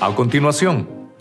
[0.00, 1.12] A continuación,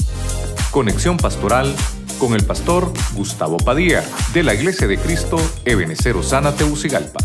[0.71, 1.75] conexión pastoral
[2.19, 4.03] con el pastor Gustavo Padilla
[4.35, 7.17] de la Iglesia de Cristo Ebenecer Osana Teucigalpa.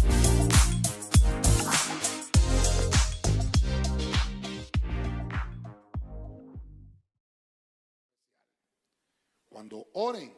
[9.50, 10.32] Cuando oren,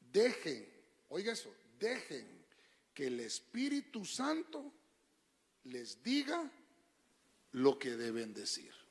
[0.00, 0.68] dejen,
[1.10, 2.26] oiga eso, dejen
[2.92, 4.72] que el Espíritu Santo
[5.62, 6.42] les diga
[7.52, 8.83] lo que deben decir.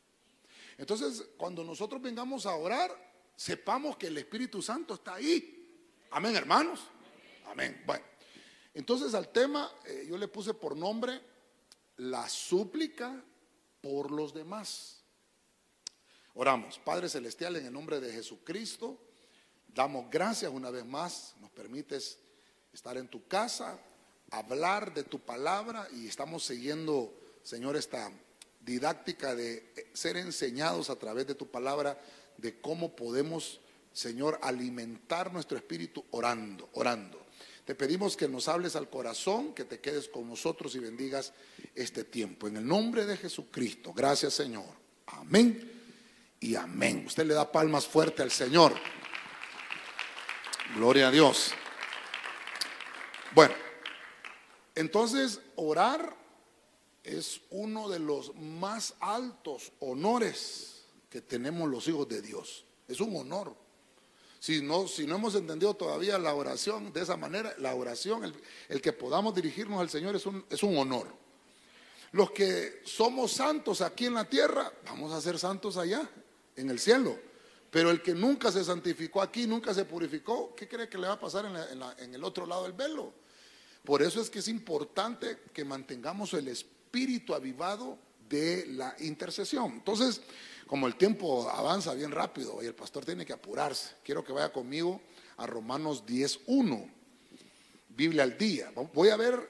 [0.78, 2.92] Entonces, cuando nosotros vengamos a orar,
[3.36, 5.88] sepamos que el Espíritu Santo está ahí.
[6.12, 6.82] Amén, hermanos.
[7.46, 7.84] Amén.
[7.86, 8.04] Bueno,
[8.74, 11.22] entonces al tema eh, yo le puse por nombre
[11.98, 13.24] la súplica
[13.82, 15.04] por los demás.
[16.36, 19.00] Oramos, Padre Celestial, en el nombre de Jesucristo,
[19.68, 22.18] damos gracias una vez más, nos permites
[22.72, 23.80] estar en tu casa,
[24.32, 28.12] hablar de tu palabra y estamos siguiendo, Señor, esta
[28.66, 32.00] didáctica de ser enseñados a través de tu palabra
[32.38, 33.60] de cómo podemos,
[33.92, 37.24] Señor, alimentar nuestro espíritu orando, orando.
[37.66, 41.34] Te pedimos que nos hables al corazón, que te quedes con nosotros y bendigas
[41.76, 42.48] este tiempo.
[42.48, 43.94] En el nombre de Jesucristo.
[43.94, 44.66] Gracias, Señor.
[45.08, 45.72] Amén
[46.42, 47.06] y amén.
[47.08, 48.74] Usted le da palmas fuerte al Señor.
[50.76, 51.54] Gloria a Dios.
[53.34, 53.54] Bueno,
[54.76, 56.23] entonces orar
[57.04, 62.64] es uno de los más altos honores que tenemos los hijos de Dios.
[62.88, 63.56] Es un honor.
[64.40, 68.34] Si no, si no hemos entendido todavía la oración de esa manera, la oración, el,
[68.70, 71.08] el que podamos dirigirnos al Señor es un, es un honor.
[72.12, 76.10] Los que somos santos aquí en la tierra, vamos a ser santos allá,
[76.56, 77.18] en el cielo.
[77.72, 81.14] Pero el que nunca se santificó aquí, nunca se purificó, ¿qué cree que le va
[81.14, 83.14] a pasar en, en el otro lado del velo?
[83.84, 86.73] Por eso es que es importante que mantengamos el espíritu
[87.36, 87.98] avivado
[88.30, 89.74] de la intercesión.
[89.74, 90.22] Entonces,
[90.68, 94.52] como el tiempo avanza bien rápido y el pastor tiene que apurarse, quiero que vaya
[94.52, 95.02] conmigo
[95.38, 96.92] a Romanos 10.1,
[97.90, 98.72] Biblia al día.
[98.94, 99.50] Voy a ver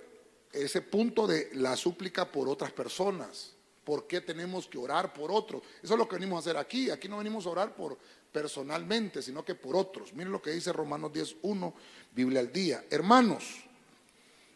[0.54, 3.52] ese punto de la súplica por otras personas.
[3.84, 5.64] ¿Por qué tenemos que orar por otros?
[5.82, 6.90] Eso es lo que venimos a hacer aquí.
[6.90, 7.98] Aquí no venimos a orar por
[8.32, 10.14] personalmente, sino que por otros.
[10.14, 11.74] Miren lo que dice Romanos 10.1,
[12.14, 12.86] Biblia al día.
[12.90, 13.44] Hermanos,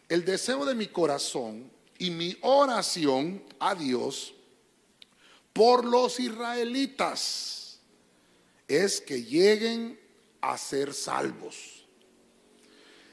[0.08, 4.34] el deseo de mi corazón y mi oración a Dios
[5.54, 7.80] por los israelitas
[8.68, 10.00] es que lleguen
[10.42, 11.86] a ser salvos.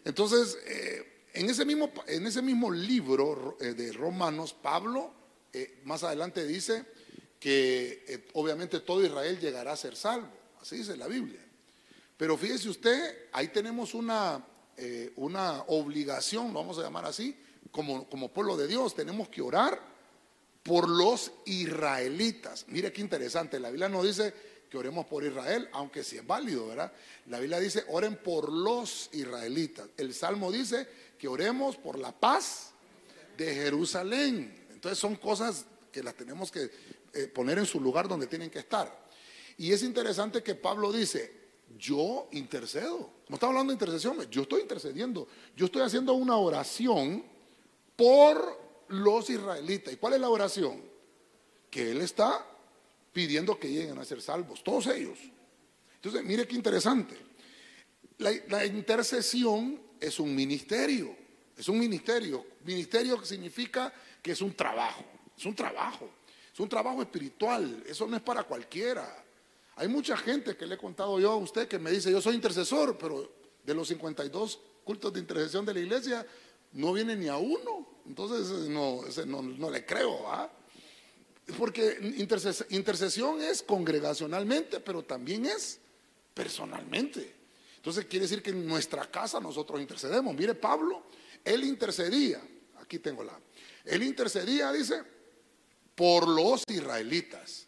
[0.05, 5.13] Entonces, eh, en, ese mismo, en ese mismo libro eh, de Romanos, Pablo
[5.53, 6.85] eh, más adelante dice
[7.41, 10.31] que obviamente todo Israel llegará a ser salvo.
[10.61, 11.41] Así dice la Biblia.
[12.17, 14.43] Pero fíjese usted, ahí tenemos una,
[15.17, 17.37] una obligación, vamos a llamar así,
[17.71, 19.81] como, como pueblo de Dios, tenemos que orar
[20.63, 22.65] por los israelitas.
[22.69, 24.33] Mire qué interesante, la Biblia no dice
[24.71, 26.93] que oremos por Israel, aunque sí es válido, ¿verdad?
[27.27, 29.89] La Biblia dice, oren por los israelitas.
[29.97, 30.89] El Salmo dice
[31.19, 32.73] que oremos por la paz
[33.37, 34.67] de Jerusalén.
[34.73, 36.71] Entonces son cosas que las tenemos que
[37.13, 39.05] eh, poner en su lugar donde tienen que estar.
[39.59, 41.33] Y es interesante que Pablo dice,
[41.79, 43.11] yo intercedo.
[43.29, 45.29] No está hablando de intercesión, yo estoy intercediendo.
[45.57, 47.25] Yo estoy haciendo una oración
[47.97, 49.93] por los israelitas.
[49.93, 50.83] ¿Y cuál es la oración?
[51.71, 52.47] Que él está
[53.13, 55.19] pidiendo que lleguen a ser salvos, todos ellos.
[55.95, 57.17] Entonces, mire qué interesante.
[58.19, 61.17] La, intercesión es un ministerio,
[61.57, 62.45] es un ministerio.
[62.65, 65.05] Ministerio que significa que es un trabajo,
[65.37, 66.09] es un trabajo,
[66.53, 69.25] es un trabajo espiritual, eso no es para cualquiera.
[69.77, 72.35] Hay mucha gente que le he contado yo a usted que me dice, yo soy
[72.35, 73.33] intercesor, pero
[73.65, 76.27] de los 52 cultos de intercesión de la iglesia,
[76.75, 77.89] no viene ni a uno.
[78.07, 80.51] Entonces, no, no, no le creo, ¿ah?
[81.59, 85.79] Porque interces intercesión es congregacionalmente, pero también es
[86.33, 87.35] personalmente.
[87.77, 90.35] Entonces quiere decir que en nuestra casa nosotros intercedemos.
[90.35, 91.05] Mire, Pablo,
[91.45, 92.41] él intercedía,
[92.81, 93.39] aquí tengo la,
[93.85, 95.03] él intercedía, dice,
[95.95, 97.67] por los israelitas.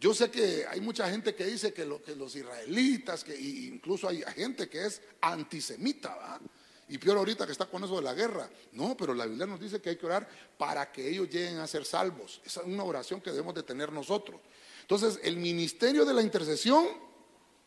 [0.00, 4.22] Yo sé que hay mucha gente que dice que, que los israelitas, que incluso hay
[4.34, 6.40] gente que es antisemita, ¿va?
[6.88, 8.48] Y peor ahorita que está con eso de la guerra.
[8.72, 10.28] No, pero la Biblia nos dice que hay que orar
[10.58, 12.40] para que ellos lleguen a ser salvos.
[12.44, 14.40] Esa es una oración que debemos de tener nosotros.
[14.82, 16.86] Entonces, el ministerio de la intercesión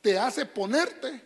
[0.02, 1.22] te hace ponerte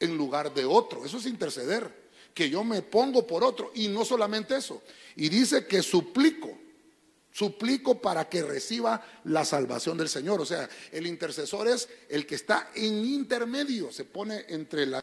[0.00, 1.04] en lugar de otro.
[1.04, 2.08] Eso es interceder.
[2.34, 3.70] Que yo me pongo por otro.
[3.74, 4.82] Y no solamente eso.
[5.14, 6.58] Y dice que suplico.
[7.30, 10.40] Suplico para que reciba la salvación del Señor.
[10.40, 13.92] O sea, el intercesor es el que está en intermedio.
[13.92, 15.00] Se pone entre la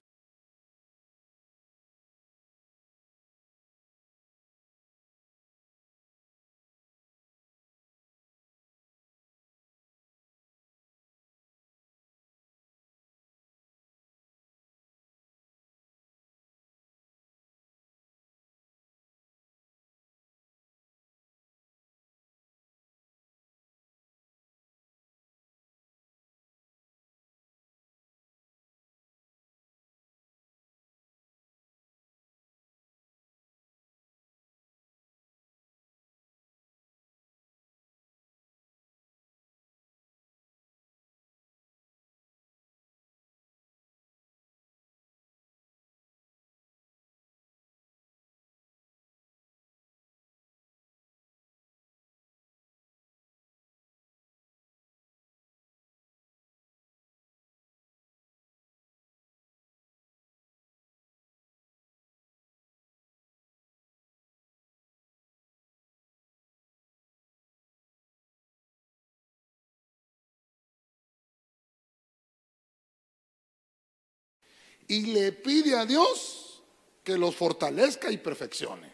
[74.88, 76.64] y le pide a Dios
[77.04, 78.94] que los fortalezca y perfeccione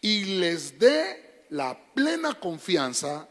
[0.00, 3.28] y les dé la plena confianza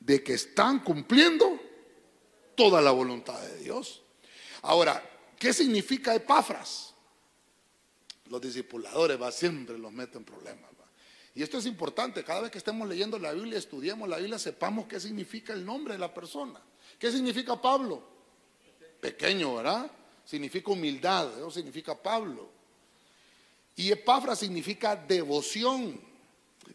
[0.00, 1.60] de que están cumpliendo
[2.54, 4.02] toda la voluntad de Dios.
[4.62, 5.02] Ahora,
[5.38, 6.94] ¿qué significa Epafras?
[8.26, 10.68] Los discipuladores va siempre los meten en problemas.
[11.34, 14.88] Y esto es importante, cada vez que estemos leyendo la Biblia, estudiemos la Biblia, sepamos
[14.88, 16.60] qué significa el nombre de la persona.
[16.98, 18.02] ¿Qué significa Pablo?
[19.00, 19.88] Pequeño, ¿verdad?
[20.28, 22.50] Significa humildad, eso significa Pablo.
[23.74, 25.98] Y Epafras significa devoción.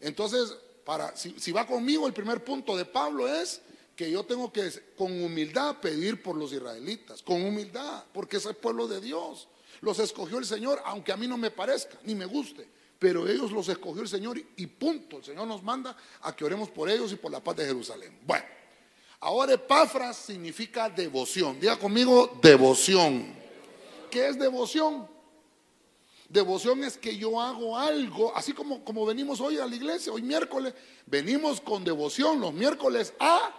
[0.02, 3.62] Entonces, para, si, si va conmigo, el primer punto de Pablo es
[3.96, 8.56] que yo tengo que con humildad pedir por los israelitas, con humildad, porque es el
[8.56, 9.48] pueblo de Dios.
[9.82, 12.68] Los escogió el Señor, aunque a mí no me parezca, ni me guste
[12.98, 15.18] pero ellos los escogió el Señor y punto.
[15.18, 18.18] El Señor nos manda a que oremos por ellos y por la paz de Jerusalén.
[18.26, 18.46] Bueno,
[19.20, 21.60] ahora Epafras significa devoción.
[21.60, 23.43] Diga conmigo, devoción.
[24.14, 25.10] ¿Qué es devoción?
[26.30, 30.22] Devoción es que yo hago algo, así como, como venimos hoy a la iglesia, hoy
[30.22, 30.76] miércoles,
[31.08, 33.52] venimos con devoción los miércoles a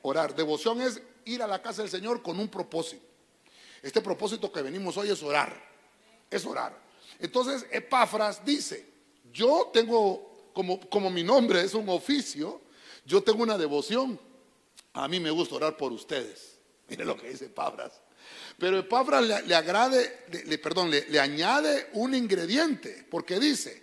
[0.00, 0.34] orar.
[0.34, 3.04] Devoción es ir a la casa del Señor con un propósito.
[3.82, 5.54] Este propósito que venimos hoy es orar,
[6.30, 6.74] es orar.
[7.18, 8.90] Entonces Epafras dice,
[9.30, 12.62] yo tengo, como, como mi nombre es un oficio,
[13.04, 14.18] yo tengo una devoción.
[14.94, 16.58] A mí me gusta orar por ustedes.
[16.88, 18.07] Mire lo que dice Epafras.
[18.58, 23.82] Pero Epafras le, agrade, le, perdón, le, le añade un ingrediente, porque dice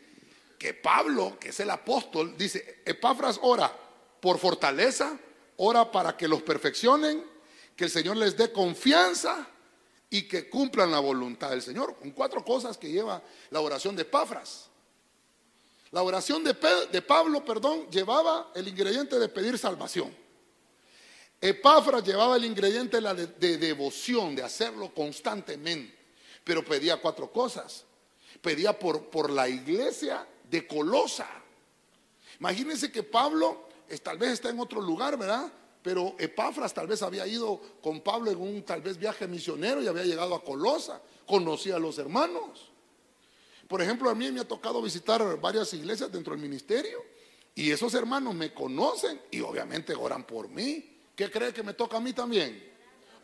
[0.57, 3.71] que Pablo, que es el apóstol, dice, Epafras ora
[4.19, 5.18] por fortaleza,
[5.57, 7.24] ora para que los perfeccionen,
[7.75, 9.47] que el Señor les dé confianza
[10.09, 11.95] y que cumplan la voluntad del Señor.
[11.98, 14.69] Con cuatro cosas que lleva la oración de Pafras.
[15.91, 16.56] La oración de,
[16.91, 20.13] de Pablo, perdón, llevaba el ingrediente de pedir salvación.
[21.42, 25.96] Epafras llevaba el ingrediente de, de devoción, de hacerlo constantemente.
[26.44, 27.86] Pero pedía cuatro cosas.
[28.42, 31.28] Pedía por, por la iglesia de Colosa.
[32.40, 33.70] Imagínense que Pablo
[34.04, 35.52] tal vez está en otro lugar, ¿verdad?
[35.86, 39.88] pero Epafras tal vez había ido con Pablo en un tal vez viaje misionero y
[39.88, 42.72] había llegado a Colosa, conocía a los hermanos.
[43.68, 47.04] Por ejemplo, a mí me ha tocado visitar varias iglesias dentro del ministerio
[47.54, 50.95] y esos hermanos me conocen y obviamente oran por mí.
[51.15, 52.74] ¿Qué cree que me toca a mí también?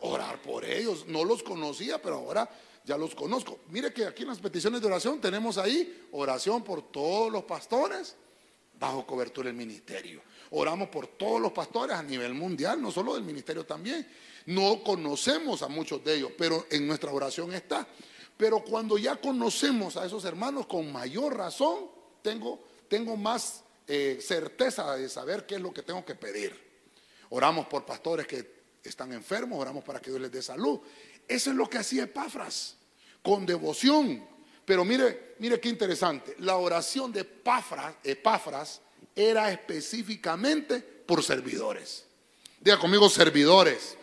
[0.00, 1.06] Orar por ellos.
[1.06, 2.48] No los conocía, pero ahora
[2.84, 3.60] ya los conozco.
[3.68, 8.16] Mire que aquí en las peticiones de oración tenemos ahí oración por todos los pastores
[8.78, 10.22] bajo cobertura del ministerio.
[10.50, 14.06] Oramos por todos los pastores a nivel mundial, no solo del ministerio también.
[14.46, 17.86] No conocemos a muchos de ellos, pero en nuestra oración está.
[18.36, 21.86] Pero cuando ya conocemos a esos hermanos, con mayor razón,
[22.22, 26.71] tengo, tengo más eh, certeza de saber qué es lo que tengo que pedir.
[27.34, 30.80] Oramos por pastores que están enfermos, oramos para que Dios les dé salud.
[31.26, 32.76] Eso es lo que hacía Epafras,
[33.22, 34.22] con devoción.
[34.66, 36.36] Pero mire, mire qué interesante.
[36.40, 38.80] La oración de Epafras,
[39.14, 42.04] era específicamente por servidores.
[42.60, 43.96] Diga conmigo, servidores.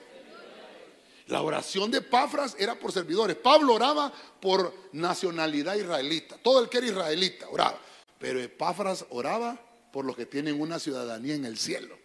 [1.28, 3.36] La oración de Pafras era por servidores.
[3.36, 6.38] Pablo oraba por nacionalidad israelita.
[6.42, 7.80] Todo el que era israelita oraba.
[8.18, 9.60] Pero Epafras oraba
[9.94, 11.99] por los que tienen una ciudadanía en el cielo.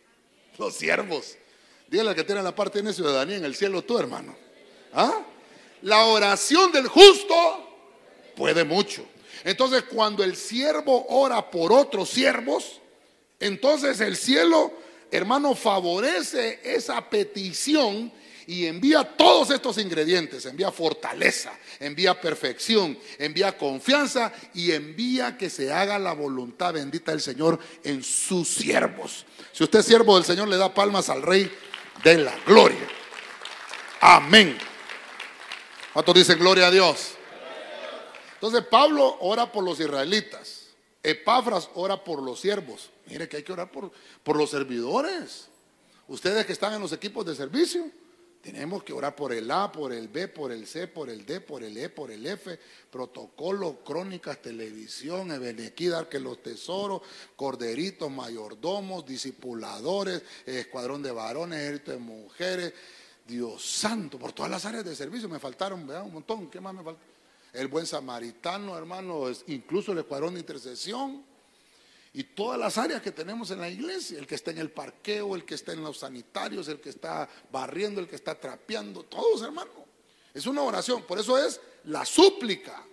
[0.59, 1.37] Los siervos.
[1.89, 4.35] Dígale al que tiene la parte, tiene ciudadanía en el cielo tú, hermano.
[4.93, 5.23] ¿Ah?
[5.83, 7.35] La oración del justo
[8.37, 9.07] puede mucho.
[9.45, 12.81] Entonces, cuando el siervo ora por otros siervos,
[13.39, 14.73] entonces el cielo,
[15.11, 18.11] hermano, favorece esa petición
[18.47, 25.73] y envía todos estos ingredientes, envía fortaleza, envía perfección, envía confianza y envía que se
[25.73, 29.25] haga la voluntad bendita del Señor en sus siervos.
[29.53, 31.51] Si usted es siervo del Señor, le da palmas al Rey
[32.03, 32.87] de la gloria.
[34.01, 34.59] Amén.
[35.93, 37.13] ¿Cuántos dicen gloria a Dios?
[38.35, 40.67] Entonces Pablo ora por los israelitas.
[41.03, 42.91] Epafras ora por los siervos.
[43.07, 45.49] Mire que hay que orar por, por los servidores.
[46.09, 47.91] Ustedes que están en los equipos de servicio,
[48.45, 51.41] tenemos que orar por el A, por el B, por el C, por el D,
[51.41, 52.59] por el E, por el F,
[52.91, 57.01] protocolo, crónicas, televisión, Ebenequidad, que los tesoros,
[57.37, 62.75] corderitos, mayordomos, discipuladores, escuadrón de varones, ejército de mujeres,
[63.27, 66.05] Dios santo, por todas las áreas de servicio me faltaron, ¿verdad?
[66.05, 67.01] Un montón, ¿qué más me falta?
[67.55, 71.25] El buen samaritano, hermano, incluso el escuadrón de intercesión
[72.17, 75.35] y todas las áreas que tenemos en la iglesia, el que está en el parqueo,
[75.35, 79.43] el que está en los sanitarios, el que está barriendo, el que está trapeando, todos
[79.43, 79.73] hermano.
[80.33, 82.85] Es una oración, por eso es la súplica.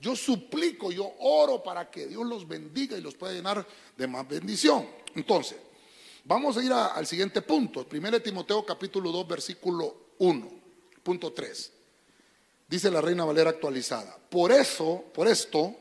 [0.00, 4.26] Yo suplico, yo oro para que Dios los bendiga y los pueda llenar de más
[4.28, 4.88] bendición.
[5.16, 5.58] Entonces,
[6.24, 10.50] vamos a ir al siguiente punto, 1 Timoteo capítulo 2 versículo 1,
[11.02, 11.72] punto 3.
[12.68, 14.16] Dice la Reina Valera actualizada.
[14.16, 15.74] Por eso, por esto,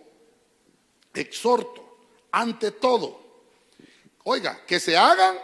[1.13, 1.88] exhorto,
[2.31, 3.19] ante todo,
[4.23, 5.37] oiga, que se hagan,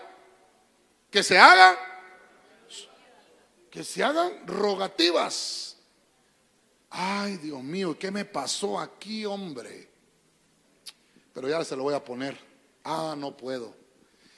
[1.09, 1.75] que se hagan,
[3.69, 5.77] que se hagan rogativas.
[6.89, 9.89] Ay, Dios mío, ¿qué me pasó aquí, hombre?
[11.33, 12.37] Pero ya se lo voy a poner.
[12.83, 13.75] Ah, no puedo.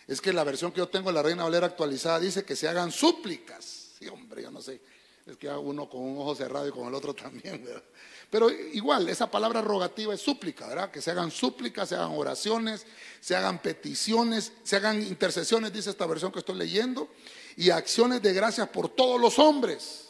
[0.07, 2.67] Es que la versión que yo tengo de la Reina Valera actualizada dice que se
[2.67, 3.91] hagan súplicas.
[3.99, 4.81] Sí, hombre, yo no sé.
[5.25, 7.83] Es que uno con un ojo cerrado y con el otro también, ¿verdad?
[8.29, 10.91] Pero igual, esa palabra rogativa es súplica, ¿verdad?
[10.91, 12.85] Que se hagan súplicas, se hagan oraciones,
[13.21, 17.07] se hagan peticiones, se hagan intercesiones, dice esta versión que estoy leyendo,
[17.55, 20.09] y acciones de gracias por todos los hombres,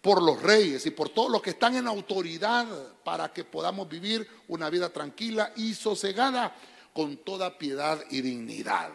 [0.00, 2.66] por los reyes y por todos los que están en autoridad
[3.04, 6.56] para que podamos vivir una vida tranquila y sosegada
[6.94, 8.90] con toda piedad y dignidad.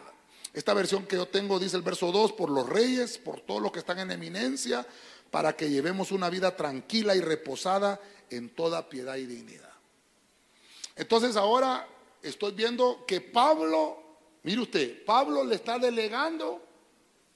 [0.52, 3.72] Esta versión que yo tengo dice el verso 2, por los reyes, por todos los
[3.72, 4.86] que están en eminencia,
[5.34, 8.00] para que llevemos una vida tranquila y reposada
[8.30, 9.72] en toda piedad y dignidad.
[10.94, 11.88] Entonces ahora
[12.22, 13.98] estoy viendo que Pablo,
[14.44, 16.62] mire usted, Pablo le está delegando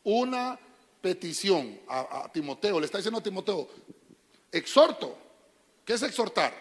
[0.05, 0.57] una
[1.00, 3.69] petición a, Timoteo, le está diciendo a Timoteo,
[4.52, 5.19] exhorto,
[5.85, 6.55] ¿qué es exhortar?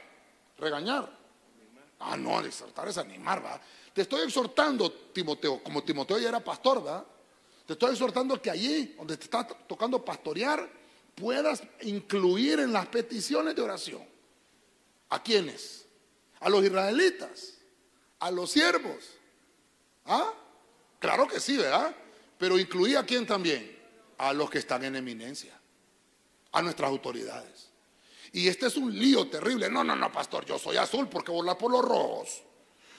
[0.57, 1.07] Regañar.
[1.99, 3.61] Ah, no, exhortar es animar, va.
[3.93, 7.05] Te estoy exhortando, Timoteo, como Timoteo ya era pastor, va.
[7.67, 10.86] Te estoy exhortando que allí, donde te está tocando pastorear,
[11.17, 14.17] puedas incluir en las peticiones de oración
[15.09, 15.85] ¿A quiénes?
[16.39, 17.55] A los israelitas,
[18.19, 19.05] a los siervos.
[20.05, 20.33] ¿Ah?
[20.99, 21.95] Claro que sí, ¿verdad?
[22.37, 23.77] Pero incluía a quién también?
[24.17, 25.59] A los que están en eminencia,
[26.51, 27.69] a nuestras autoridades.
[28.33, 29.69] Y este es un lío terrible.
[29.69, 32.43] No, no, no, pastor, yo soy azul porque volar por los rojos.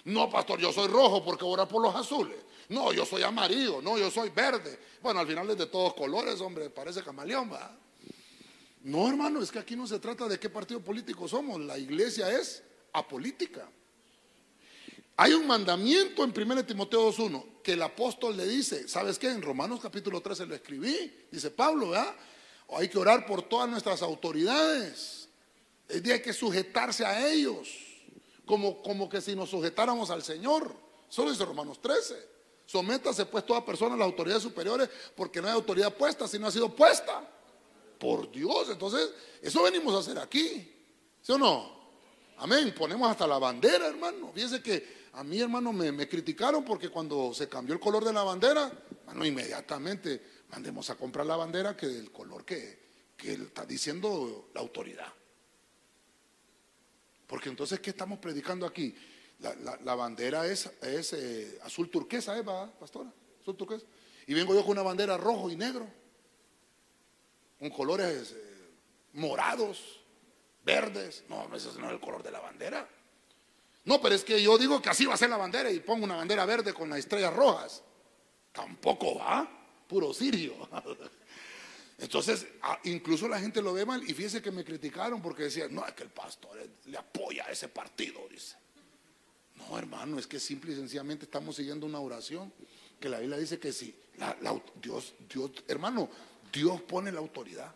[0.05, 2.39] No, pastor, yo soy rojo porque volar por los azules.
[2.71, 3.83] No, yo soy amarillo.
[3.83, 4.79] No, yo soy verde.
[5.03, 7.77] Bueno, al final es de todos colores, hombre, parece camaleón, ¿va?
[8.89, 11.61] No, hermano, es que aquí no se trata de qué partido político somos.
[11.61, 12.63] La iglesia es
[12.95, 13.69] apolítica.
[15.15, 19.29] Hay un mandamiento en 1 Timoteo 2.1 que el apóstol le dice, ¿sabes qué?
[19.29, 22.17] En Romanos capítulo 13 lo escribí, dice Pablo, ¿verdad?
[22.79, 25.29] Hay que orar por todas nuestras autoridades.
[25.87, 27.69] Es hay que sujetarse a ellos,
[28.47, 30.75] como, como que si nos sujetáramos al Señor.
[31.11, 32.15] Solo dice Romanos 13.
[32.65, 36.47] Sométase pues toda persona a las autoridades superiores, porque no hay autoridad puesta si no
[36.47, 37.35] ha sido puesta
[37.99, 38.69] por Dios.
[38.71, 39.11] Entonces,
[39.43, 40.75] eso venimos a hacer aquí.
[41.21, 41.79] ¿Sí o no?
[42.39, 42.75] Amén.
[42.77, 44.31] Ponemos hasta la bandera, hermano.
[44.33, 48.23] Fíjense que a mí, hermano, me, criticaron porque cuando se cambió el color de la
[48.23, 48.71] bandera,
[49.07, 54.61] bueno, inmediatamente mandemos a comprar la bandera que del color que, que está diciendo la
[54.61, 55.13] autoridad.
[57.27, 58.95] Porque entonces, ¿qué estamos predicando aquí?
[59.41, 62.43] La, bandera es, es eh, azul turquesa, ¿eh,
[62.79, 63.13] pastora?
[63.41, 63.87] Azul turquesa.
[64.27, 65.89] Y vengo yo con una bandera rojo y negro
[67.59, 68.71] con colores eh,
[69.15, 70.01] morados,
[70.65, 71.25] verdes.
[71.29, 72.89] No, ese no es el color de la bandera.
[73.85, 76.05] No, pero es que yo digo que así va a ser la bandera y pongo
[76.05, 77.83] una bandera verde con las estrellas rojas.
[78.53, 79.49] Tampoco va,
[79.87, 80.55] puro sirio.
[81.99, 82.47] Entonces,
[82.85, 85.95] incluso la gente lo ve mal y fíjese que me criticaron porque decían, no, es
[85.95, 88.57] que el pastor le apoya a ese partido, dice.
[89.57, 92.53] No, hermano, es que simple y sencillamente estamos siguiendo una oración
[93.01, 93.99] que la Biblia dice que sí.
[94.81, 96.09] Dios, Dios, hermano,
[96.53, 97.75] Dios pone la autoridad.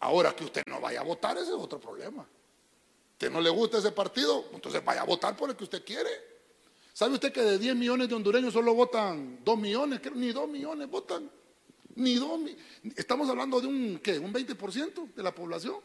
[0.00, 2.26] Ahora que usted no vaya a votar, ese es otro problema.
[3.18, 4.44] ¿Que no le gusta ese partido?
[4.52, 6.10] Entonces vaya a votar por el que usted quiere.
[6.92, 10.00] ¿Sabe usted que de 10 millones de hondureños solo votan 2 millones?
[10.14, 11.30] Ni 2 millones votan.
[11.94, 12.40] Ni 2
[12.96, 14.18] Estamos hablando de un, ¿qué?
[14.18, 15.76] ¿Un 20% de la población?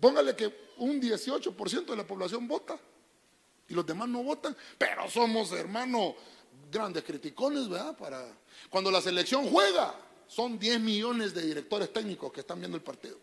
[0.00, 2.78] Póngale que un 18% de la población vota
[3.68, 4.56] y los demás no votan.
[4.78, 6.14] Pero somos, hermanos,
[6.70, 7.96] grandes criticones, ¿verdad?
[7.96, 8.26] Para
[8.68, 9.94] cuando la selección juega,
[10.26, 13.18] son 10 millones de directores técnicos que están viendo el partido.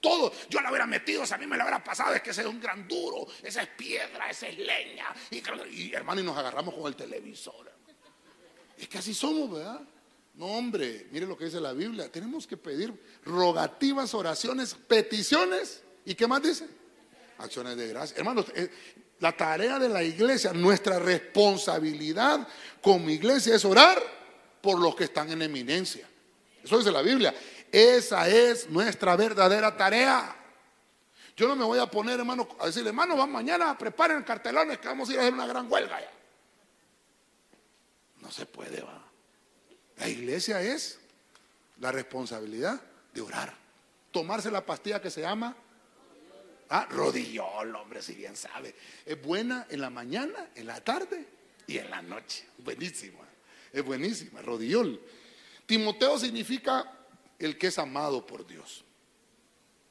[0.00, 2.46] Todo, yo la hubiera metido, a mí me la hubiera pasado, es que ese es
[2.46, 5.06] un gran duro, esa es piedra, esa es leña.
[5.30, 7.70] Y, hermano, y nos agarramos con el televisor.
[8.76, 9.80] Es que así somos, ¿verdad?
[10.34, 12.12] No, hombre, mire lo que dice la Biblia.
[12.12, 12.94] Tenemos que pedir
[13.24, 15.82] rogativas, oraciones, peticiones.
[16.04, 16.68] ¿Y qué más dice?
[17.38, 18.16] Acciones de gracia.
[18.16, 18.70] Hermanos, eh,
[19.20, 22.46] la tarea de la iglesia, nuestra responsabilidad
[22.80, 24.00] como iglesia es orar
[24.60, 26.08] por los que están en eminencia.
[26.62, 27.34] Eso dice la Biblia.
[27.70, 30.34] Esa es nuestra verdadera tarea.
[31.36, 34.88] Yo no me voy a poner, hermano, a decirle, hermano, van mañana, preparen cartelones que
[34.88, 36.10] vamos a ir a hacer una gran huelga ya.
[38.20, 39.04] No se puede, va.
[39.98, 40.98] La iglesia es
[41.78, 42.80] la responsabilidad
[43.12, 43.54] de orar.
[44.10, 45.56] Tomarse la pastilla que se llama
[46.70, 48.74] Ah, rodillol, hombre, si bien sabe.
[49.06, 51.26] Es buena en la mañana, en la tarde
[51.66, 52.46] y en la noche.
[52.58, 53.26] Buenísima.
[53.72, 55.00] Es buenísima, rodillol.
[55.66, 56.92] Timoteo significa
[57.38, 58.84] el que es amado por Dios.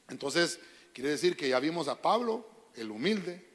[0.09, 0.59] Entonces,
[0.93, 3.45] quiere decir que ya vimos a Pablo, el humilde,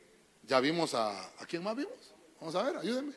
[0.43, 1.33] ya vimos a...
[1.39, 2.15] ¿A quién más vimos?
[2.41, 3.15] Vamos a ver, ayúdenme.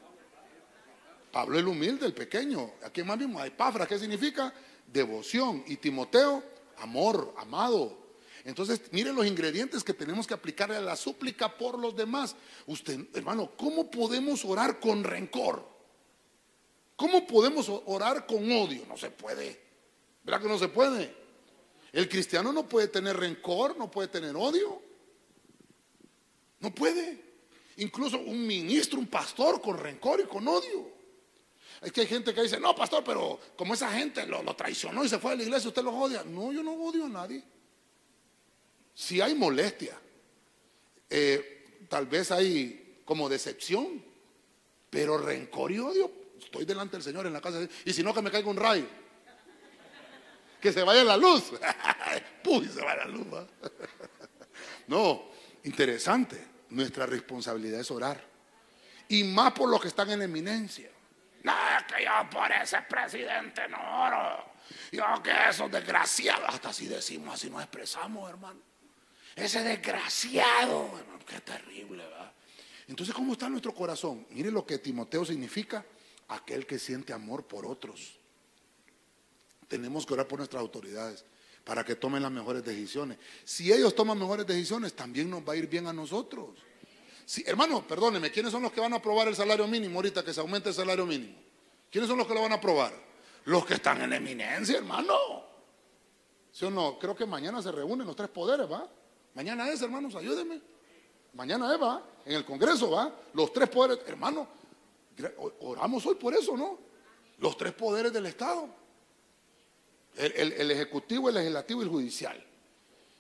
[1.32, 2.74] Pablo el humilde, el pequeño.
[2.84, 3.42] ¿A quién más vimos?
[3.42, 4.54] A Epafra, ¿qué significa?
[4.88, 5.64] Devoción.
[5.68, 6.44] Y Timoteo,
[6.78, 8.05] amor, amado.
[8.46, 12.36] Entonces, miren los ingredientes que tenemos que aplicarle a la súplica por los demás.
[12.68, 15.68] Usted, hermano, ¿cómo podemos orar con rencor?
[16.96, 18.86] ¿Cómo podemos orar con odio?
[18.88, 19.60] No se puede.
[20.24, 21.14] ¿Verdad que no se puede?
[21.92, 24.80] El cristiano no puede tener rencor, no puede tener odio.
[26.60, 27.26] No puede.
[27.78, 30.94] Incluso un ministro, un pastor con rencor y con odio.
[31.82, 35.10] Es que hay gente que dice, no, pastor, pero como esa gente lo, traicionó y
[35.10, 36.24] se fue a la iglesia, usted los odia.
[36.24, 37.44] No, yo no odio a nadie.
[38.96, 39.94] Si hay molestia,
[41.10, 44.04] eh, tal vez hay como decepción,
[44.90, 46.10] pero rencor y odio,
[46.40, 48.88] estoy delante del Señor en la casa y si no que me caiga un rayo,
[50.62, 51.52] que se vaya la luz,
[52.44, 53.28] puy, se va la luz.
[54.88, 55.30] no,
[55.66, 58.24] interesante, nuestra responsabilidad es orar
[59.10, 60.90] y más por los que están en eminencia.
[61.44, 61.54] No,
[61.88, 64.56] que yo por ese presidente no oro.
[64.92, 68.60] Yo que esos desgraciados, hasta así decimos, así nos expresamos, hermano.
[69.36, 70.90] Ese desgraciado,
[71.28, 72.32] qué terrible, ¿verdad?
[72.88, 74.26] Entonces, ¿cómo está nuestro corazón?
[74.30, 75.86] Mire lo que Timoteo significa,
[76.30, 78.18] aquel que siente amor por otros.
[79.68, 81.26] Tenemos que orar por nuestras autoridades
[81.64, 83.18] para que tomen las mejores decisiones.
[83.44, 86.52] Si ellos toman mejores decisiones, también nos va a ir bien a nosotros.
[87.26, 90.32] Sí, hermano, perdóneme, ¿quiénes son los que van a aprobar el salario mínimo ahorita que
[90.32, 91.36] se aumente el salario mínimo?
[91.92, 92.94] ¿Quiénes son los que lo van a aprobar?
[93.46, 95.44] Los que están en eminencia, hermano.
[96.52, 97.00] ¿Sí o no?
[97.00, 98.88] Creo que mañana se reúnen los tres poderes, ¿va?
[99.36, 100.62] Mañana es, hermanos, ayúdenme.
[101.34, 104.48] Mañana es, va, en el Congreso, va, los tres poderes, hermano,
[105.60, 106.80] oramos hoy por eso, ¿no?
[107.40, 108.70] Los tres poderes del Estado.
[110.16, 112.46] El, ejecutivo, el legislativo y el judicial.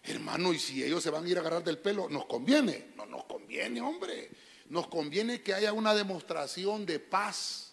[0.04, 2.94] Hermano, y si ellos se van a ir a agarrar del pelo, nos conviene.
[2.96, 4.30] No nos conviene, hombre.
[4.70, 7.65] Nos conviene que haya una demostración de paz.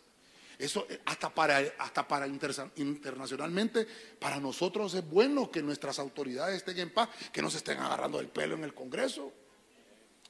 [0.62, 3.85] Eso eh, hasta para, hasta para internacionalmente,
[4.20, 8.20] para nosotros es bueno que nuestras autoridades estén en paz, que no se estén agarrando
[8.20, 9.33] el pelo en el Congreso,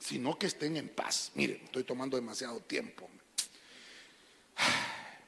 [0.00, 1.32] sino que estén en paz.
[1.34, 3.10] Miren, estoy tomando demasiado tiempo.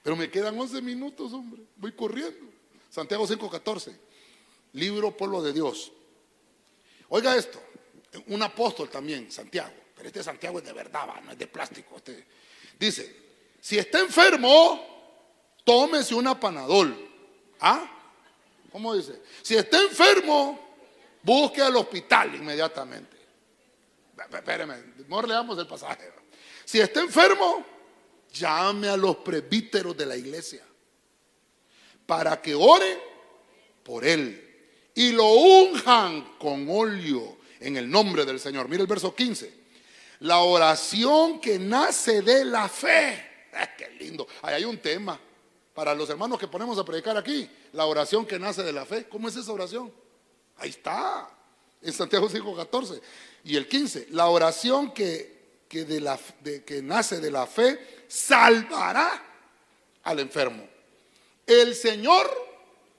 [0.03, 1.61] Pero me quedan 11 minutos, hombre.
[1.77, 2.51] Voy corriendo.
[2.89, 3.95] Santiago 5:14.
[4.73, 5.93] Libro Pueblo de Dios.
[7.11, 7.63] Oiga esto.
[8.29, 9.75] Un apóstol también, Santiago.
[9.95, 11.97] Pero este Santiago es de verdad, no es de plástico.
[11.99, 12.27] Este.
[12.79, 13.17] Dice,
[13.61, 14.94] si está enfermo,
[15.65, 16.97] tómese una panadol.
[17.61, 17.91] ¿Ah?
[18.71, 19.21] ¿Cómo dice?
[19.43, 20.61] Si está enfermo,
[21.23, 23.17] busque al hospital inmediatamente.
[24.33, 24.77] Espéreme,
[25.09, 26.13] mejor leamos el pasaje.
[26.65, 27.65] Si está enfermo,
[28.33, 30.63] llame a los presbíteros de la iglesia
[32.07, 32.99] para que oren
[33.83, 34.41] por él
[34.95, 38.69] y lo unjan con óleo en el nombre del Señor.
[38.69, 39.65] Mire el verso 15.
[40.21, 43.49] La oración que nace de la fe.
[43.53, 44.27] Ah, qué lindo.
[44.43, 45.21] Ahí hay un tema.
[45.75, 49.09] Para los hermanos que ponemos a predicar aquí, la oración que nace de la fe.
[49.09, 49.93] ¿Cómo es esa oración?
[50.57, 51.29] Ahí está,
[51.83, 53.01] en Santiago 5:14.
[53.43, 59.21] Y el 15, la oración que, que nace de la fe salvará
[60.05, 60.67] al enfermo.
[61.47, 62.31] El Señor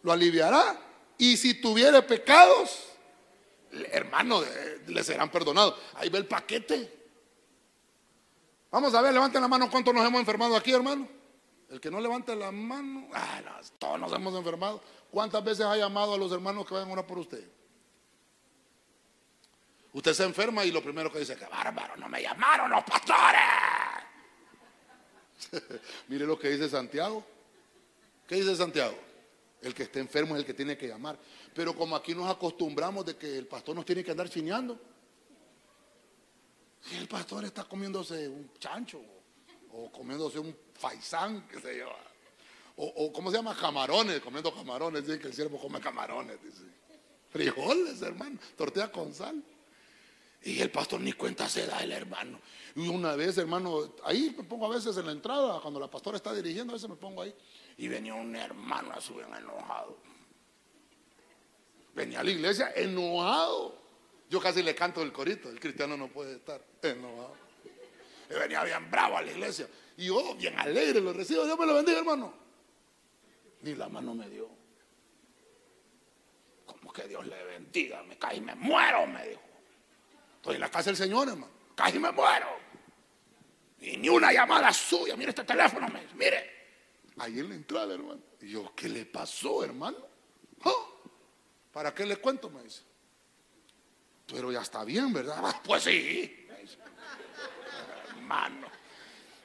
[0.03, 0.79] lo aliviará
[1.17, 2.88] y si tuviere pecados,
[3.91, 5.75] hermano, eh, le serán perdonados.
[5.95, 6.93] Ahí ve el paquete.
[8.69, 11.07] Vamos a ver, levanten la mano cuántos nos hemos enfermado aquí, hermano.
[11.75, 14.81] El que no levante la mano, ah, todos nos hemos enfermado.
[15.11, 17.45] ¿Cuántas veces ha llamado a los hermanos que vayan a orar por usted?
[19.91, 23.41] Usted se enferma y lo primero que dice, que bárbaro, no me llamaron los pastores.
[26.07, 27.25] Mire lo que dice Santiago.
[28.25, 28.97] ¿Qué dice Santiago?
[29.61, 31.19] El que esté enfermo es el que tiene que llamar.
[31.53, 34.79] Pero como aquí nos acostumbramos de que el pastor nos tiene que andar chineando.
[36.79, 39.14] Si el pastor está comiéndose un chancho
[39.77, 41.89] o comiéndose un faisán, qué sé yo.
[42.77, 43.55] O, o, ¿cómo se llama?
[43.55, 45.05] Camarones, comiendo camarones.
[45.05, 46.38] Dice que el siervo come camarones.
[47.29, 49.43] Frijoles, hermano, tortilla con sal.
[50.43, 52.39] Y el pastor ni cuenta se da el hermano.
[52.75, 56.17] Y una vez, hermano, ahí me pongo a veces en la entrada, cuando la pastora
[56.17, 57.33] está dirigiendo, a veces me pongo ahí.
[57.77, 59.97] Y venía un hermano a su enojado.
[61.93, 63.75] Venía a la iglesia enojado.
[64.29, 67.45] Yo casi le canto el corito, el cristiano no puede estar enojado.
[68.29, 69.67] Y venía bien bravo a la iglesia.
[69.97, 71.45] Y yo, bien alegre, lo recibo.
[71.45, 72.33] Dios me lo bendiga, hermano.
[73.61, 74.49] Ni la mano me dio.
[76.65, 78.03] Como que Dios le bendiga.
[78.03, 79.41] Me caí me muero, me dijo.
[80.38, 81.51] Estoy en la casa del Señor, hermano.
[81.75, 82.47] Caí y me muero.
[83.79, 85.15] Y ni una llamada suya.
[85.15, 86.53] Mire este teléfono, me mire.
[87.17, 88.21] Ahí en la entrada, hermano.
[88.41, 89.97] Y yo, ¿qué le pasó, hermano?
[90.63, 90.71] ¿Ah?
[91.71, 92.49] ¿Para qué le cuento?
[92.49, 92.81] Me dice.
[94.27, 95.38] pero ya está bien, ¿verdad?
[95.39, 96.41] "Ah, Pues sí.
[98.25, 98.67] Hermano.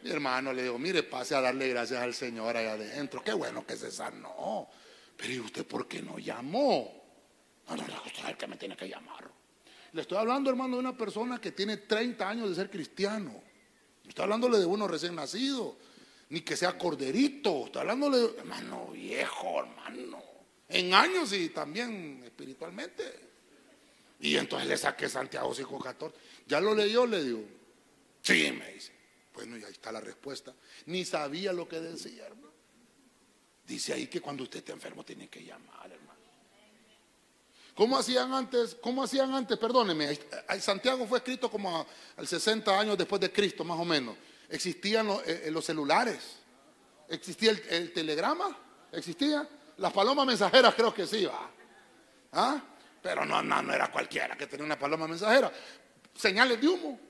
[0.03, 3.23] Mi hermano le digo, mire, pase a darle gracias al Señor allá adentro.
[3.23, 4.69] Qué bueno que se sanó.
[5.15, 6.91] Pero ¿y usted por qué no llamó?
[7.69, 9.31] No, no, no, usted es el que me tiene que llamar.
[9.93, 13.31] Le estoy hablando, hermano, de una persona que tiene 30 años de ser cristiano.
[14.05, 15.77] No Estoy hablándole de uno recién nacido.
[16.31, 17.67] Ni que sea corderito.
[17.67, 20.23] Estoy hablándole de hermano viejo, hermano.
[20.69, 23.05] En años y también espiritualmente.
[24.21, 26.13] Y entonces le saqué Santiago 5.14.
[26.47, 27.07] ¿Ya lo leyó?
[27.07, 27.60] Le digo.
[28.31, 28.93] Sí, me dice.
[29.35, 30.55] Bueno, y ahí está la respuesta.
[30.87, 32.51] Ni sabía lo que decía, hermano.
[33.67, 36.21] Dice ahí que cuando usted esté enfermo tiene que llamar, hermano.
[37.75, 38.75] ¿Cómo hacían antes?
[38.81, 39.57] ¿Cómo hacían antes?
[39.57, 40.19] Perdóneme.
[40.61, 44.17] Santiago fue escrito como a- al 60 años después de Cristo, más o menos.
[44.49, 46.37] Existían los, eh, eh, los celulares.
[47.09, 48.57] Existía el, el telegrama.
[48.93, 49.49] Existía.
[49.79, 51.51] Las palomas mensajeras creo que sí, va.
[52.33, 52.63] ¿Ah?
[53.03, 55.51] Pero no, no, no era cualquiera que tenía una paloma mensajera.
[56.15, 57.01] Señales de humo.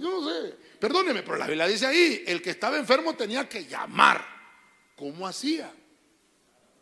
[0.00, 0.54] Yo no sé.
[0.78, 4.24] Perdóneme, pero la Biblia dice ahí, el que estaba enfermo tenía que llamar.
[4.96, 5.72] ¿Cómo hacía?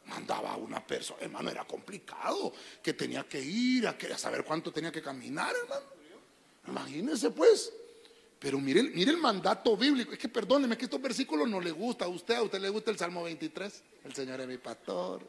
[0.07, 4.93] Mandaba a una persona, hermano, era complicado, que tenía que ir a, saber cuánto tenía
[4.93, 5.87] que caminar, hermano.
[6.69, 7.73] Imagínense pues.
[8.39, 10.13] Pero mire, mire el mandato bíblico.
[10.13, 12.35] Es que perdóneme que estos versículos no le gusta a usted.
[12.35, 13.83] A usted le gusta el Salmo 23.
[14.05, 15.27] El Señor es mi pastor.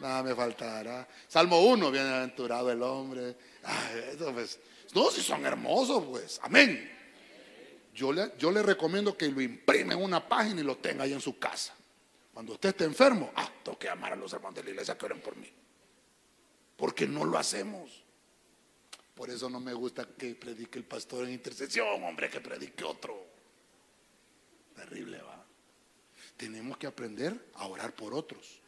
[0.00, 1.06] Nada me faltará.
[1.28, 3.36] Salmo 1, bienaventurado el hombre.
[3.62, 4.58] Ay, eso, pues,
[5.14, 6.40] si son hermosos, pues.
[6.42, 6.95] Amén.
[7.96, 11.38] Yo le, recomiendo que lo imprime en una página y lo tenga ahí en su
[11.38, 11.74] casa.
[12.34, 15.06] Cuando usted esté enfermo, ah, tengo que llamar a los hermanos de la iglesia que
[15.06, 15.50] oren por mí.
[16.76, 18.04] Porque no lo hacemos.
[19.14, 23.18] Por eso no me gusta que predique el pastor en intercesión, hombre, que predique otro.
[24.74, 25.42] Terrible, va.
[26.36, 28.60] Tenemos que aprender a orar por otros.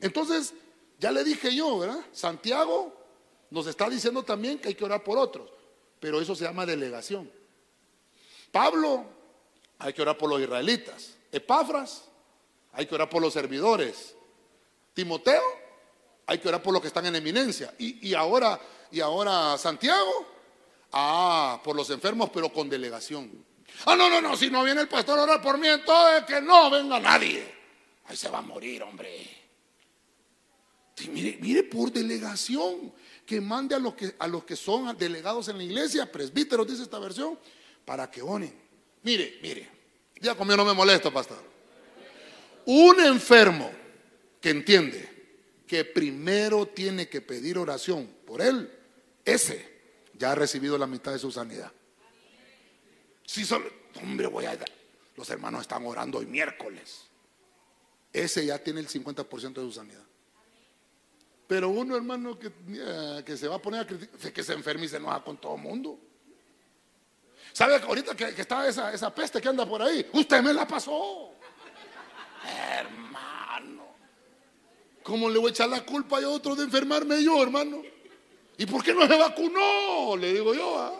[0.00, 0.54] Entonces,
[0.98, 2.04] ya le dije yo, ¿verdad?
[2.10, 3.00] Santiago
[3.48, 5.48] nos está diciendo también que hay que orar por otros,
[6.00, 7.30] pero eso se llama delegación.
[8.52, 9.04] Pablo,
[9.78, 11.14] hay que orar por los israelitas.
[11.32, 12.04] Epafras,
[12.72, 14.14] hay que orar por los servidores.
[14.94, 15.42] Timoteo,
[16.26, 17.74] hay que orar por los que están en eminencia.
[17.78, 18.60] Y, y ahora,
[18.90, 20.26] y ahora Santiago,
[20.92, 23.44] ah, por los enfermos, pero con delegación.
[23.86, 26.40] Ah, no, no, no, si no viene el pastor a orar por mí, entonces que
[26.40, 27.52] no venga nadie.
[28.04, 29.42] Ahí se va a morir, hombre.
[31.10, 32.92] Mire, mire por delegación,
[33.26, 36.82] que mande a los que, a los que son delegados en la iglesia, presbíteros, dice
[36.82, 37.38] esta versión,
[37.84, 38.52] para que oren.
[39.02, 39.68] Mire, mire,
[40.20, 41.42] ya conmigo no me molesta, pastor.
[42.66, 43.70] Un enfermo
[44.40, 45.08] que entiende
[45.66, 48.70] que primero tiene que pedir oración por él,
[49.24, 49.72] ese
[50.14, 51.72] ya ha recibido la mitad de su sanidad.
[53.24, 54.58] Si solo, hombre, voy a
[55.16, 57.06] los hermanos están orando hoy miércoles.
[58.12, 60.04] Ese ya tiene el 50% de su sanidad.
[61.46, 64.84] Pero uno, hermano, que, eh, que se va a poner a criticar, que se enferma
[64.84, 65.98] y se enoja con todo el mundo.
[67.52, 70.08] ¿Sabe ahorita que, que está esa, peste que anda por ahí?
[70.12, 71.32] Usted me la pasó.
[72.78, 73.84] Hermano.
[75.02, 77.82] ¿Cómo le voy a echar la culpa a otro de enfermarme yo, hermano?
[78.56, 80.16] ¿Y por qué no se vacunó?
[80.16, 80.78] Le digo yo.
[80.78, 80.92] ¿ah?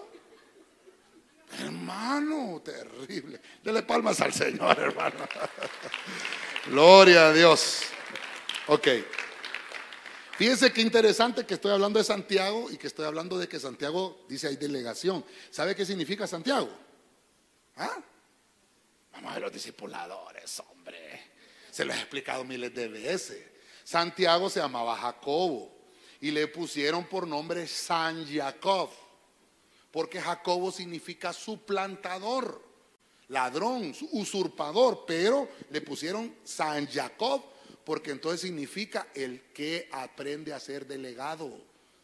[1.59, 3.41] Hermano, terrible.
[3.63, 5.27] Dele palmas al Señor, hermano.
[6.67, 7.83] Gloria a Dios.
[8.67, 8.89] Ok.
[10.39, 14.25] Fíjense qué interesante que estoy hablando de Santiago y que estoy hablando de que Santiago
[14.29, 15.25] dice hay delegación.
[15.51, 16.71] ¿Sabe qué significa Santiago?
[17.77, 18.03] ¿Ah?
[19.13, 21.33] Vamos a ver los discipuladores, hombre.
[21.71, 23.45] Se lo he explicado miles de veces.
[23.85, 25.71] Santiago se llamaba Jacobo
[26.21, 28.89] y le pusieron por nombre San Jacob,
[29.91, 32.63] porque Jacobo significa suplantador,
[33.29, 37.52] ladrón, usurpador, pero le pusieron San Jacob
[37.85, 41.51] porque entonces significa el que aprende a ser delegado,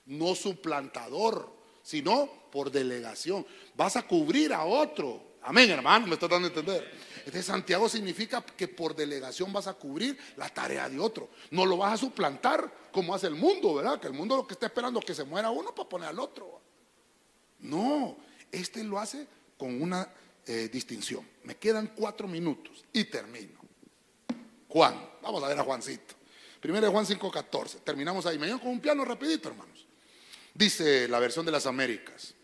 [0.07, 3.47] no suplantador, sino por delegación.
[3.75, 5.29] Vas a cubrir a otro.
[5.43, 6.91] Amén, hermano, me está dando a entender.
[7.19, 11.29] Entonces Santiago significa que por delegación vas a cubrir la tarea de otro.
[11.51, 14.01] No lo vas a suplantar como hace el mundo, ¿verdad?
[14.01, 16.19] Que el mundo lo que está esperando es que se muera uno para poner al
[16.19, 16.61] otro.
[17.61, 18.17] No,
[18.51, 20.11] este lo hace con una
[20.47, 21.27] eh, distinción.
[21.45, 23.58] Me quedan cuatro minutos y termino.
[24.69, 26.15] Juan, vamos a ver a Juancito.
[26.61, 27.81] Primero de Juan 5:14.
[27.85, 28.39] Terminamos ahí.
[28.39, 29.87] Me con un piano rapidito, hermanos.
[30.55, 32.35] Dice la versión de las Américas.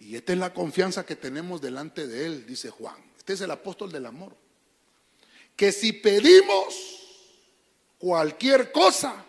[0.00, 2.96] Y esta es la confianza que tenemos delante de Él, dice Juan.
[3.16, 4.36] Este es el apóstol del amor.
[5.56, 6.74] Que si pedimos
[7.96, 9.24] cualquier cosa,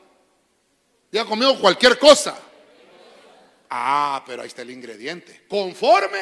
[1.11, 2.37] ya conmigo cualquier cosa.
[3.69, 5.45] Ah, pero ahí está el ingrediente.
[5.47, 6.21] Conforme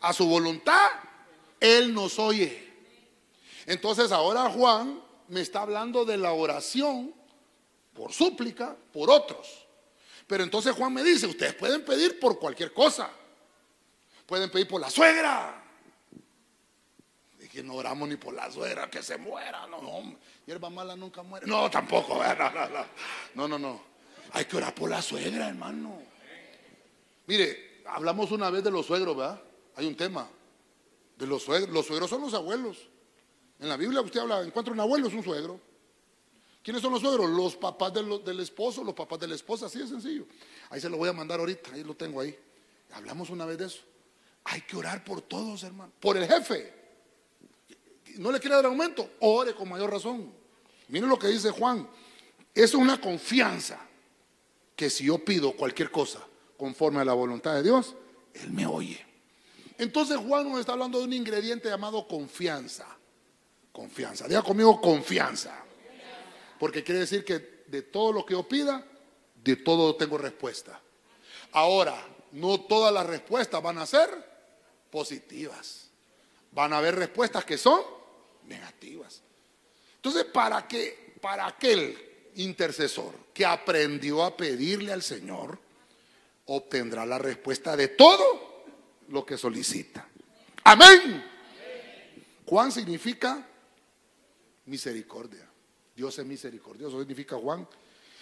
[0.00, 0.90] a su voluntad,
[1.58, 2.65] Él nos oye.
[3.66, 7.12] Entonces ahora Juan me está hablando de la oración
[7.92, 9.66] por súplica por otros.
[10.26, 13.10] Pero entonces Juan me dice, ustedes pueden pedir por cualquier cosa.
[14.26, 15.62] Pueden pedir por la suegra.
[17.38, 19.66] Dije, no oramos ni por la suegra, que se muera.
[19.68, 21.46] No, no, hierba mala nunca muere.
[21.46, 22.20] No, tampoco.
[23.34, 23.80] No, no, no.
[24.32, 26.02] Hay que orar por la suegra, hermano.
[27.26, 29.40] Mire, hablamos una vez de los suegros, ¿verdad?
[29.76, 30.28] Hay un tema.
[31.16, 31.70] De los suegros.
[31.70, 32.88] Los suegros son los abuelos.
[33.58, 35.60] En la Biblia usted habla, encuentra un abuelo, es un suegro.
[36.62, 37.30] ¿Quiénes son los suegros?
[37.30, 40.26] Los papás del, del, esposo, los papás de la esposa, así de sencillo.
[40.70, 42.36] Ahí se lo voy a mandar ahorita, ahí lo tengo ahí.
[42.92, 43.82] Hablamos una vez de eso.
[44.44, 45.92] Hay que orar por todos, hermano.
[46.00, 46.74] Por el jefe.
[48.18, 50.32] No le quiere dar aumento, ore con mayor razón.
[50.88, 51.88] Miren lo que dice Juan.
[52.54, 53.78] Es una confianza
[54.74, 56.20] que si yo pido cualquier cosa
[56.56, 57.94] conforme a la voluntad de Dios,
[58.34, 59.04] Él me oye.
[59.78, 62.86] Entonces Juan nos está hablando de un ingrediente llamado confianza.
[63.76, 64.26] Confianza.
[64.26, 65.54] Diga conmigo confianza.
[66.58, 68.82] Porque quiere decir que de todo lo que yo pida,
[69.34, 70.80] de todo tengo respuesta.
[71.52, 74.08] Ahora, no todas las respuestas van a ser
[74.90, 75.88] positivas.
[76.52, 77.82] Van a haber respuestas que son
[78.46, 79.20] negativas.
[79.96, 85.58] Entonces, para que para aquel intercesor que aprendió a pedirle al Señor,
[86.46, 88.64] obtendrá la respuesta de todo
[89.08, 90.08] lo que solicita.
[90.64, 91.22] Amén.
[92.46, 93.46] Juan significa
[94.66, 95.48] misericordia.
[95.94, 96.98] Dios es misericordioso.
[96.98, 97.66] significa Juan?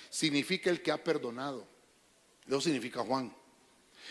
[0.08, 1.66] Significa el que ha perdonado.
[2.46, 3.34] Eso significa Juan.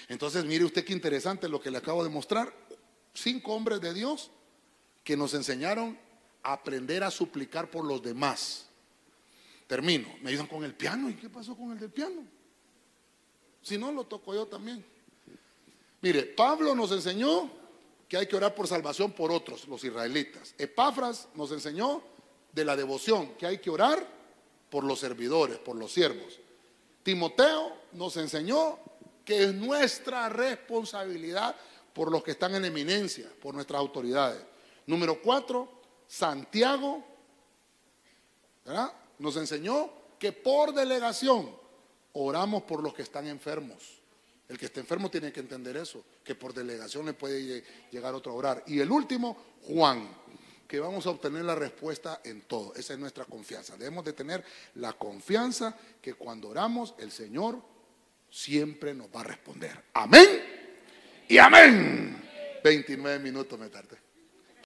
[0.08, 2.54] Entonces, mire usted qué interesante lo que le acabo de mostrar.
[3.14, 4.32] Cinco hombres de Dios
[5.04, 5.98] que nos enseñaron
[6.42, 8.68] a aprender a suplicar por los demás.
[9.68, 10.10] Termino.
[10.22, 11.10] Me ayudan con el piano.
[11.10, 12.24] ¿Y qué pasó con el del piano?
[13.62, 14.84] Si no, lo toco yo también.
[16.02, 17.50] Mire, Pablo nos enseñó
[18.10, 20.54] que hay que orar por salvación por otros, los israelitas.
[20.58, 22.04] Epafras nos enseñó
[22.54, 24.08] de la devoción, que hay que orar
[24.70, 26.40] por los servidores, por los siervos.
[27.04, 28.80] Timoteo nos enseñó
[29.26, 31.56] que es nuestra responsabilidad
[31.94, 34.42] por los que están en eminencia, por nuestras autoridades.
[34.86, 35.70] Número cuatro,
[36.08, 37.04] Santiago
[39.20, 39.90] nos enseñó
[40.20, 41.56] que por delegación
[42.14, 44.02] oramos por los que están enfermos.
[44.48, 48.34] El que está enfermo tiene que entender eso, que por delegación le puede llegar otro
[48.34, 48.64] a orar.
[48.68, 49.38] Y el último,
[49.68, 50.23] Juan
[50.68, 52.74] que vamos a obtener la respuesta en todo.
[52.76, 53.78] Esa es nuestra confianza.
[53.78, 54.44] Debemos de tener
[54.76, 57.62] la confianza que cuando oramos el Señor
[58.30, 59.84] siempre nos va a responder.
[59.94, 60.28] Amén
[61.28, 62.30] y amén.
[62.64, 64.03] 29 minutos me tardé.